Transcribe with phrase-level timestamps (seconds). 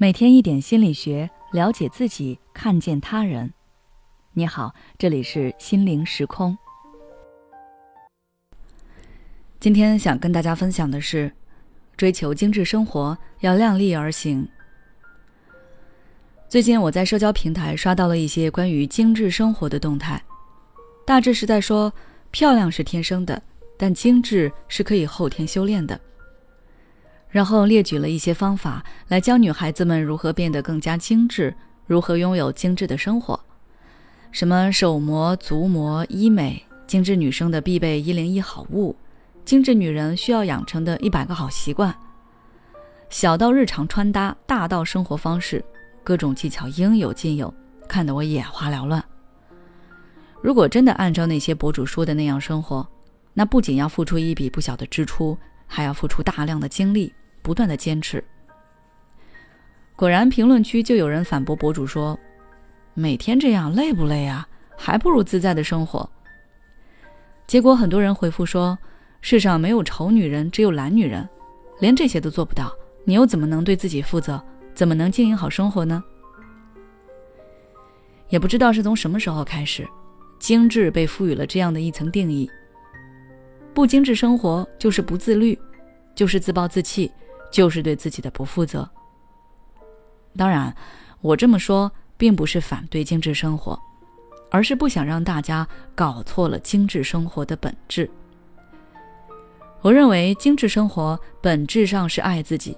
[0.00, 3.52] 每天一点心理学，了解自己，看见他人。
[4.32, 6.56] 你好，这里是心灵时空。
[9.58, 11.32] 今天想跟大家分享的是，
[11.96, 14.48] 追求精致生活要量力而行。
[16.48, 20.22] 最近我在社交平台刷到了一些关于精致生活的动态，
[21.04, 21.92] 大致是在说，
[22.30, 23.42] 漂亮是天生的，
[23.76, 26.00] 但精致是可以后天修炼的。
[27.30, 31.54] 然后列举了一些方法来教女孩子们如何变得更加精致，
[31.86, 33.38] 如何拥有精致的生活。
[34.32, 38.96] 什么手模、足模、医美，精致女生的必备一零一好物，
[39.44, 41.94] 精致女人需要养成的一百个好习惯。
[43.10, 45.64] 小到日常穿搭，大到生活方式，
[46.04, 47.52] 各种技巧应有尽有，
[47.88, 49.02] 看得我眼花缭乱。
[50.42, 52.86] 如果真的按照那些博主说的那样生活，
[53.32, 55.36] 那不仅要付出一笔不小的支出，
[55.66, 57.12] 还要付出大量的精力。
[57.48, 58.22] 不断的坚持，
[59.96, 62.20] 果然评论区就有人反驳博主说
[62.92, 64.46] ：“每天这样累不累啊？
[64.76, 66.06] 还不如自在的生活。”
[67.48, 68.78] 结果很多人回复说
[69.22, 71.26] ：“世上没有丑女人，只有懒女人，
[71.80, 72.70] 连这些都做不到，
[73.06, 74.38] 你又怎么能对自己负责？
[74.74, 76.04] 怎么能经营好生活呢？”
[78.28, 79.88] 也不知道是从什么时候开始，
[80.38, 82.46] 精致被赋予了这样的一层定义：
[83.72, 85.58] 不精致生活就是不自律，
[86.14, 87.10] 就是自暴自弃。
[87.50, 88.88] 就是对自己的不负责。
[90.36, 90.74] 当然，
[91.20, 93.78] 我这么说并不是反对精致生活，
[94.50, 98.08] 而是不想让大家搞错了精致生活的本质。
[99.80, 102.76] 我认为，精致生活本质上是爱自己，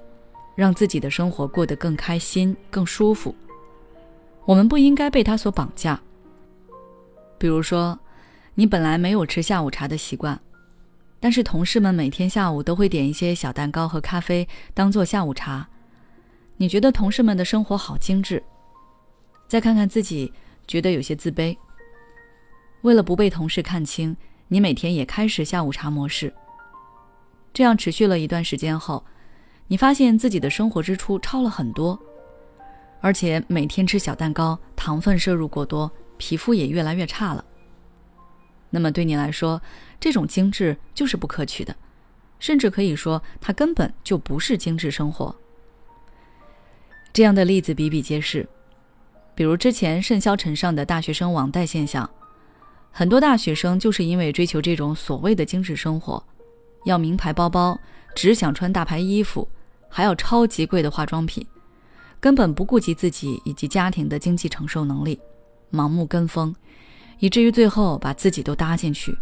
[0.54, 3.34] 让自己的生活过得更开心、更舒服。
[4.44, 6.00] 我们不应该被他所绑架。
[7.38, 7.98] 比如说，
[8.54, 10.38] 你本来没有吃下午茶的习惯。
[11.20, 15.68] 但是同事们每天下午都会点一些小蛋糕和咖啡当做下午茶，
[16.56, 18.42] 你觉得同事们的生活好精致？
[19.46, 20.32] 再看看自己，
[20.66, 21.54] 觉得有些自卑。
[22.80, 24.16] 为了不被同事看清，
[24.48, 26.32] 你每天也开始下午茶模式。
[27.52, 29.04] 这样持续了一段时间后，
[29.66, 32.00] 你发现自己的生活支出超了很多，
[33.02, 37.44] 而且每天吃小蛋糕，糖分摄入过多，皮肤也越来越差了。
[38.70, 39.60] 那么对你来说，
[39.98, 41.74] 这种精致就是不可取的，
[42.38, 45.34] 甚至可以说它根本就不是精致生活。
[47.12, 48.48] 这样的例子比比皆是，
[49.34, 52.08] 比如之前甚嚣尘上的大学生网贷现象，
[52.92, 56.22] 很多大学生就是因为追求这种所谓的精致生活，
[56.84, 57.78] 要名牌包包，
[58.14, 59.48] 只想穿大牌衣服，
[59.88, 61.44] 还要超级贵的化妆品，
[62.20, 65.20] 根本不顾及自己以及家庭的经济承受能力，
[65.72, 66.54] 盲目跟风。
[67.20, 69.16] 以至于最后把自己都搭进去。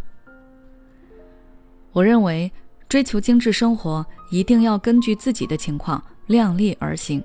[1.92, 2.50] 我认为，
[2.88, 7.22] 追求精致生活一定要根据自己的情况量力而行，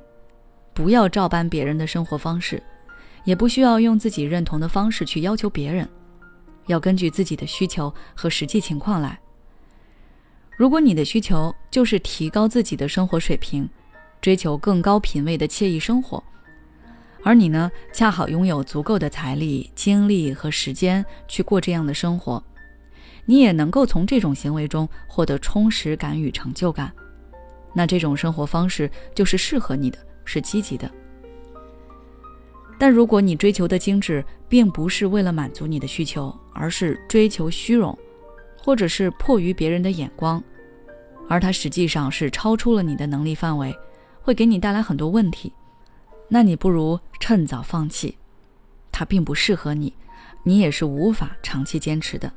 [0.73, 2.61] 不要照搬别人的生活方式，
[3.23, 5.87] 也不需要用自己认同的方式去要求别人，
[6.67, 9.19] 要根据自己的需求和实际情况来。
[10.57, 13.69] 如果你的需求就是提高自己的生活水平，
[14.21, 16.23] 追求更高品位的惬意生活。
[17.23, 22.43] 而你呢，恰好拥有足够的财力、精力和时间去过这样的生活，
[23.25, 26.91] 你也能够从这种行为中获得充实感与成就感。
[27.73, 30.91] 那这种生活方式就是适合你的，是积极的。
[32.77, 37.97] 但如果你追求的精致，并不是为了满足你的需求，而是追求虚荣，
[38.61, 40.43] 或者是迫于别人的眼光，
[41.29, 43.73] 而它实际上是超出了你的能力范围，
[44.21, 45.53] 会给你带来很多问题。
[46.33, 48.17] 那你不如趁早放弃，
[48.91, 49.93] 它并不适合你，
[50.41, 52.33] 你也是无法长期坚持的。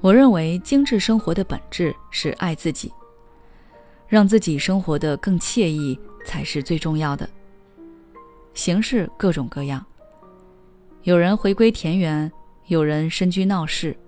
[0.00, 2.92] 我认为精致生活的本质是爱自己，
[4.06, 7.28] 让自己生活的更惬意才是最重要的。
[8.54, 9.84] 形式各种各样，
[11.02, 12.30] 有人回归田园，
[12.68, 13.98] 有人深居闹市，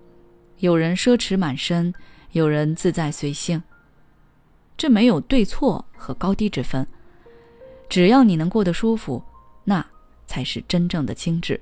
[0.59, 1.93] 有人奢侈满身，
[2.31, 3.61] 有人自在随性。
[4.77, 6.87] 这没有对错和高低之分。
[7.89, 9.23] 只要你能过得舒服，
[9.63, 9.85] 那
[10.25, 11.59] 才是真正的精致。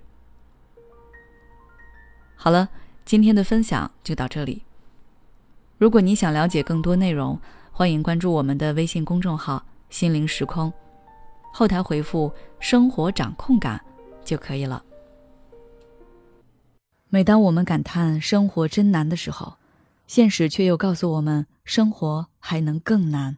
[2.36, 2.70] 好了，
[3.06, 4.64] 今天的分享就到这里。
[5.78, 7.40] 如果你想了解更多内容，
[7.72, 10.72] 欢迎关注我们的微信公众号“心灵时空”，
[11.52, 13.84] 后台回复“生活掌控感”
[14.24, 14.84] 就可以了。
[17.10, 19.58] 每当我们感叹生活真难的时候，
[20.08, 23.38] 现实却又告诉我们，生活还能更难。